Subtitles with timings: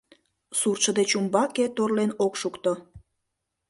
[0.59, 2.73] Суртшо деч умбаке торлен ок шукто.